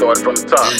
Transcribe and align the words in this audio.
started 0.00 0.24
from 0.24 0.32
the 0.32 0.40
top. 0.48 0.72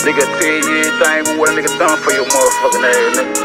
Nigga 0.00 0.24
tell 0.24 0.48
you 0.48 0.80
everything 0.80 1.20
but 1.28 1.36
what 1.36 1.50
a 1.50 1.52
nigga 1.52 1.68
done 1.76 1.98
for 2.00 2.12
your 2.16 2.24
motherfucking 2.24 2.88
ass, 2.88 3.20
nigga. 3.20 3.36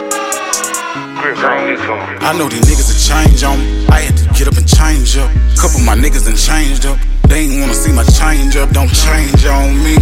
I 2.23 2.31
know 2.38 2.47
these 2.47 2.63
niggas 2.63 2.88
will 2.88 3.04
change 3.04 3.44
on 3.44 3.59
me. 3.59 3.86
I 3.91 4.07
had 4.07 4.15
to 4.15 4.23
get 4.31 4.47
up 4.47 4.55
and 4.55 4.63
change 4.63 5.17
up. 5.17 5.28
Couple 5.60 5.83
of 5.83 5.86
my 5.86 5.99
niggas 5.99 6.24
done 6.24 6.40
changed 6.40 6.86
up. 6.86 6.98
They 7.28 7.44
ain't 7.44 7.60
wanna 7.60 7.76
see 7.76 7.92
my 7.92 8.06
change 8.16 8.56
up. 8.56 8.70
Don't 8.72 8.88
change 8.88 9.44
on 9.46 9.84
me. 9.84 10.00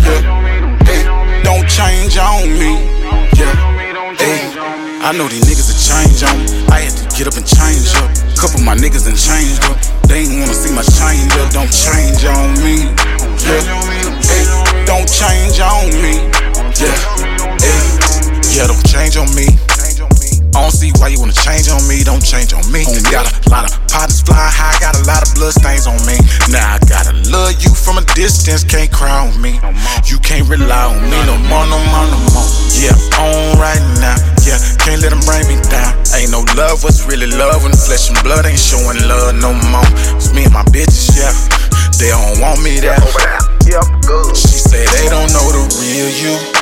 Yeah. 0.00 0.80
Hey, 0.88 1.04
don't 1.44 1.68
change 1.68 2.16
on 2.16 2.48
me. 2.56 2.88
Yeah. 3.36 3.52
Hey, 4.16 4.48
I 5.04 5.12
know 5.12 5.28
these 5.28 5.44
niggas 5.44 5.68
will 5.68 5.76
change 5.76 6.24
on 6.24 6.40
me. 6.40 6.64
I 6.72 6.88
had 6.88 6.96
to 6.96 7.04
get 7.12 7.28
up 7.28 7.36
and 7.36 7.44
change 7.44 7.92
up. 8.00 8.17
Couple 8.38 8.62
my 8.62 8.76
niggas 8.76 9.02
done 9.02 9.18
changed 9.18 9.64
up. 9.66 9.74
They 10.06 10.22
ain't 10.22 10.38
wanna 10.38 10.54
see 10.54 10.70
my 10.70 10.86
change 10.86 11.34
up. 11.42 11.50
Don't 11.50 11.66
change 11.74 12.22
on 12.22 12.54
me. 12.62 12.86
Yeah. 13.42 13.66
Hey, 14.22 14.46
don't 14.86 15.10
change 15.10 15.58
on 15.58 15.90
me. 15.98 16.22
Yeah. 16.78 16.94
Hey, 17.58 17.82
yeah, 18.54 18.70
don't 18.70 18.86
change 18.86 19.16
on 19.16 19.26
me. 19.34 19.58
I 20.54 20.62
don't 20.62 20.70
see 20.70 20.90
why 20.98 21.08
you 21.08 21.20
wanna 21.20 21.38
change 21.38 21.68
on 21.70 21.86
me, 21.86 22.02
don't 22.02 22.24
change 22.24 22.54
on 22.54 22.66
me. 22.72 22.82
Got 23.10 23.30
a 23.30 23.50
lot 23.50 23.66
of 23.66 23.74
partners 23.86 24.22
fly 24.22 24.50
high, 24.50 24.74
got 24.82 24.98
a 24.98 25.04
lot 25.06 25.22
of 25.22 25.34
blood 25.34 25.54
stains 25.54 25.86
on 25.86 25.98
me. 26.02 26.18
Now 26.50 26.74
I 26.74 26.78
gotta 26.90 27.14
love 27.30 27.54
you 27.62 27.70
from 27.74 27.98
a 27.98 28.04
distance, 28.18 28.64
can't 28.64 28.90
cry 28.90 29.22
on 29.22 29.34
me. 29.38 29.60
You 30.10 30.18
can't 30.18 30.48
rely 30.48 30.94
on 30.94 30.98
me 31.06 31.18
no 31.30 31.38
more, 31.46 31.62
no 31.70 31.78
more, 31.94 32.06
no 32.10 32.18
more. 32.34 32.48
Yeah, 32.74 32.98
on 33.22 33.37
love, 36.78 36.84
what's 36.84 37.06
really 37.06 37.26
love 37.26 37.62
when 37.62 37.72
flesh 37.72 38.10
and 38.10 38.22
blood 38.22 38.46
ain't 38.46 38.58
showing 38.58 38.98
love 39.08 39.34
no 39.34 39.52
more. 39.70 39.86
It's 40.16 40.32
me 40.32 40.44
and 40.44 40.52
my 40.52 40.62
bitches, 40.64 41.16
yeah, 41.16 41.32
they 41.98 42.10
don't 42.10 42.40
want 42.40 42.62
me 42.62 42.80
there. 42.80 42.98
Yep, 43.66 43.84
good. 44.06 44.36
She 44.36 44.58
say 44.58 44.84
they 44.86 45.08
don't 45.08 45.32
know 45.32 45.46
the 45.52 45.62
real 45.80 46.08
you. 46.08 46.57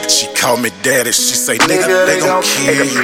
She 0.47 0.53
call 0.55 0.63
me 0.63 0.71
daddy. 0.87 1.11
She 1.11 1.35
say 1.35 1.59
nigga, 1.59 2.07
they 2.07 2.23
gon' 2.23 2.39
kill 2.39 2.87
you. 2.87 3.03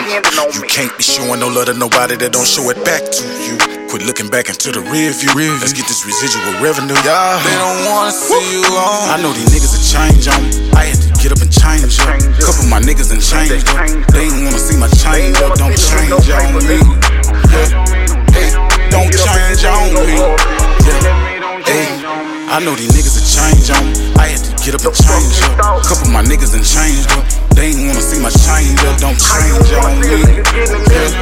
You 0.54 0.62
can't 0.70 0.94
be 0.94 1.02
showing 1.02 1.40
no 1.40 1.50
love 1.50 1.66
to 1.66 1.74
nobody 1.74 2.14
that 2.22 2.30
don't 2.30 2.46
show 2.46 2.70
it 2.70 2.78
back 2.86 3.02
to 3.02 3.24
you. 3.42 3.58
Quit 3.90 4.06
looking 4.06 4.30
back 4.30 4.46
into 4.46 4.70
the 4.70 4.78
rear 4.78 5.10
view. 5.10 5.34
Let's 5.58 5.74
get 5.74 5.90
this 5.90 6.06
residual 6.06 6.62
revenue, 6.62 6.94
y'all. 7.02 7.42
They 7.42 7.58
don't 7.58 7.82
wanna 7.90 8.14
see 8.14 8.46
you 8.46 8.62
on. 8.62 9.10
I 9.10 9.18
know 9.18 9.34
these 9.34 9.50
niggas 9.50 9.74
will 9.74 9.82
change 9.82 10.30
on 10.30 10.38
me. 10.38 10.70
I 10.78 10.94
had 10.94 11.02
to 11.02 11.10
get 11.18 11.34
up 11.34 11.42
and 11.42 11.50
change 11.50 11.98
up. 11.98 12.14
Couple 12.38 12.70
my 12.70 12.78
niggas 12.78 13.10
done 13.10 13.18
changed 13.18 13.66
up. 13.74 13.90
They 14.14 14.30
ain't 14.30 14.46
wanna 14.46 14.62
see 14.62 14.78
my 14.78 14.86
change 15.02 15.34
up. 15.42 15.58
Don't 15.58 15.74
change 15.74 16.14
on 16.14 16.62
me. 16.62 16.78
Yeah. 17.50 17.74
Hey, 18.38 18.54
don't 18.86 19.10
change 19.10 19.66
on 19.66 19.90
me. 19.98 20.14
Yeah. 20.86 21.66
Hey. 21.66 22.22
I 22.52 22.60
know 22.60 22.76
these 22.76 22.92
niggas 22.92 23.18
will 23.18 23.26
change 23.26 23.66
on 23.72 23.82
me. 23.90 24.12
I 24.20 24.30
had 24.30 24.44
to 24.44 24.52
get 24.62 24.76
up 24.76 24.84
and 24.84 24.94
change 24.94 25.42
up. 25.42 25.82
Couple 25.82 26.12
my 26.12 26.21
niggas 26.32 26.52
done 26.52 26.64
changed 26.64 27.12
up. 27.12 27.24
They 27.52 27.76
ain't 27.76 27.88
wanna 27.88 28.00
see 28.00 28.20
my 28.20 28.32
change 28.32 28.80
up. 28.88 28.96
Don't 29.04 29.20
change 29.20 29.68
on 29.76 30.00
me. 30.00 30.40
Yeah. 30.56 31.12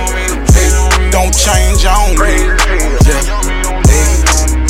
Hey, 0.55 0.70
don't 1.11 1.34
change 1.34 1.83
on 1.84 2.14
me. 2.14 2.30
Yeah. 3.03 3.50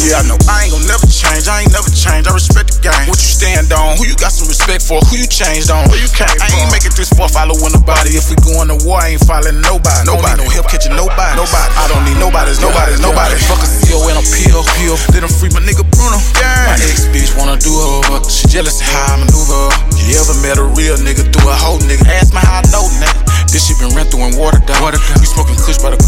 Yeah, 0.00 0.16
I 0.16 0.22
know 0.24 0.38
I 0.48 0.64
ain't 0.64 0.72
gon' 0.72 0.86
never 0.88 1.06
change. 1.40 1.48
I 1.48 1.62
ain't 1.64 1.72
never 1.72 1.90
change. 1.90 2.24
I 2.28 2.32
respect 2.32 2.68
the 2.76 2.80
game. 2.84 3.04
What 3.08 3.16
you 3.16 3.30
stand 3.30 3.72
on? 3.72 3.96
Who 3.96 4.04
you 4.04 4.16
got 4.16 4.32
some 4.32 4.48
respect 4.48 4.84
for? 4.84 5.00
Who 5.08 5.16
you 5.16 5.28
changed 5.28 5.72
on? 5.72 5.88
Where 5.88 6.00
you 6.00 6.10
came 6.12 6.28
from? 6.28 6.44
I 6.44 6.52
ain't 6.60 6.72
making 6.72 6.92
this 6.96 7.08
for 7.12 7.28
following 7.28 7.72
nobody. 7.72 8.16
If 8.16 8.28
we 8.28 8.36
going 8.44 8.68
to 8.68 8.76
war, 8.84 9.00
I 9.00 9.16
ain't 9.16 9.24
following 9.24 9.60
nobody. 9.64 10.04
Nobody. 10.04 10.36
Don't 10.36 10.36
need 10.36 10.44
no 10.44 10.52
help 10.52 10.68
catching 10.68 10.96
nobody. 10.96 11.34
Nobody. 11.36 11.70
I 11.76 11.84
don't 11.88 12.04
need 12.04 12.18
nobody's. 12.20 12.60
Nobody's. 12.60 13.00
Nobody. 13.00 13.36
Fuck 13.48 13.62
a 13.64 13.68
CO 13.88 14.04
and 14.12 14.20
a 14.20 14.24
pill. 14.24 14.60
Pill. 14.76 14.96
Let 15.16 15.24
him 15.24 15.32
free 15.32 15.52
my 15.52 15.62
nigga 15.64 15.84
Bruno. 15.88 16.20
Yeah. 16.36 16.74
My 16.74 16.76
ex 16.84 17.08
bitch 17.08 17.32
wanna 17.36 17.56
do 17.56 17.72
her, 17.72 18.00
but 18.08 18.28
she 18.28 18.48
jealous 18.48 18.80
of 18.80 18.88
how 18.92 19.16
I 19.16 19.24
maneuver. 19.24 19.72
You 20.04 20.18
ever 20.20 20.36
met 20.42 20.58
a 20.58 20.66
real 20.76 20.96
nigga 21.00 21.24
through 21.28 21.48
a 21.48 21.56
whole 21.56 21.80
nigga? 21.86 22.04
Ask 22.08 22.34
me 22.34 22.40
how 22.42 22.60
I 22.60 22.62
know, 22.74 22.84
nigga. 23.00 23.30
This 23.50 23.66
shit 23.66 23.78
been 23.82 23.90
ran 23.98 24.06
through 24.06 24.30
and 24.30 24.34
watered 24.38 24.66
down. 24.66 24.78
Water 24.82 24.98
down. 24.98 25.18
We 25.18 25.26
smoking 25.26 25.58
kush 25.58 25.78
by 25.82 25.90
the 25.90 25.99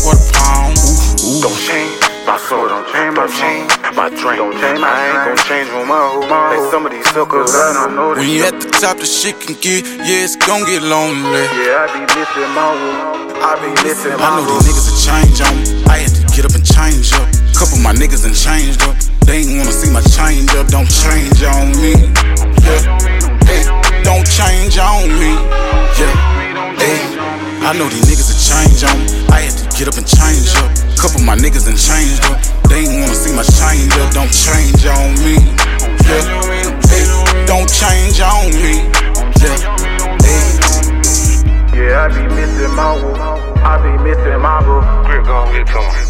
soul, 2.52 2.68
don't 2.68 2.84
change 2.92 3.16
my 3.16 3.26
change 3.40 3.72
my 3.96 4.08
drink. 4.12 4.36
Don't 4.36 4.52
change 4.60 4.78
my 4.80 4.88
I 4.88 5.00
ain't 5.08 5.20
gon' 5.24 5.40
change 5.48 5.68
my 5.72 6.00
whole 6.04 6.28
Like 6.28 6.60
some 6.68 6.84
of 6.84 6.92
these 6.92 7.08
suckers, 7.08 7.48
I 7.56 7.72
don't 7.72 7.96
know 7.96 8.12
When 8.12 8.28
you 8.28 8.44
at 8.44 8.60
the 8.60 8.68
top, 8.76 9.00
the 9.00 9.08
shit 9.08 9.40
can 9.40 9.56
get, 9.64 9.88
yeah, 10.04 10.24
it's 10.24 10.36
gon' 10.36 10.64
get 10.68 10.84
lonely. 10.84 11.44
Yeah, 11.56 11.84
I 11.84 11.88
be 11.96 12.04
missing 12.12 12.52
my 12.52 12.68
woo. 12.76 13.40
I 13.40 13.52
be 13.56 13.70
missing 13.80 14.16
my 14.20 14.28
I 14.28 14.36
know 14.36 14.44
these 14.44 14.68
niggas 14.68 14.86
will 14.92 15.00
change 15.00 15.38
on 15.40 15.52
me. 15.56 15.64
I 15.88 15.96
had 16.04 16.12
to 16.12 16.22
get 16.36 16.44
up 16.44 16.52
and 16.52 16.64
change 16.64 17.08
up. 17.16 17.26
Couple 17.56 17.78
my 17.80 17.94
niggas 17.96 18.24
done 18.24 18.36
changed 18.36 18.84
up. 18.84 18.96
They 19.24 19.48
ain't 19.48 19.56
wanna 19.56 19.72
see 19.72 19.88
my 19.88 20.04
change 20.12 20.52
up. 20.52 20.68
Don't 20.68 20.88
change 20.88 21.40
on 21.44 21.72
me. 21.80 21.96
Yeah. 22.68 22.80
Hey, 23.48 23.64
don't 24.04 24.28
change 24.28 24.76
on 24.76 25.08
me. 25.08 25.32
Yeah. 25.96 26.12
Hey, 26.76 27.00
I 27.64 27.72
know 27.76 27.88
these 27.88 28.04
niggas 28.08 28.28
will 28.28 28.42
change 28.44 28.80
on 28.84 28.96
me. 29.00 29.08
I 29.32 29.48
had 29.48 29.54
to 29.56 29.64
get 29.78 29.88
up 29.88 29.96
and 29.96 30.08
change 30.08 30.52
up. 30.60 30.91
Couple 31.32 31.46
of 31.46 31.52
my 31.52 31.56
niggas 31.56 31.64
done 31.64 31.80
changed 31.80 32.20
up. 32.24 32.68
They 32.68 32.80
ain't 32.80 33.00
wanna 33.00 33.14
see 33.14 33.32
my 33.32 33.42
change 33.42 33.90
up. 33.96 34.12
Don't 34.12 34.28
change 34.28 34.84
on 34.84 35.16
me. 35.24 35.40
Yeah. 36.04 36.28
Hey, 36.92 37.46
don't 37.46 37.68
change 37.72 38.20
on 38.20 38.52
me. 38.52 38.84
Yeah. 39.40 39.56
Hey. 40.20 40.44
Yeah, 41.72 42.04
I 42.04 42.08
be 42.08 42.28
missing 42.34 42.74
my 42.76 42.92
woo. 42.92 43.14
I 43.64 43.80
be 43.80 44.04
missing 44.04 44.40
my 44.42 44.60
boo. 44.60 44.84
Grip 45.08 45.24
gon' 45.24 45.52
get 45.52 45.66
to 45.68 45.80
him. 45.80 46.08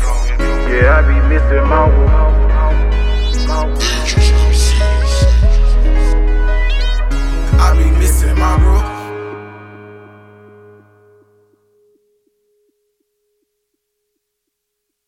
Yeah, 0.69 0.99
I 0.99 1.03
be 1.07 1.15
missing 1.29 1.69
my 1.69 1.87
woo. 1.87 2.52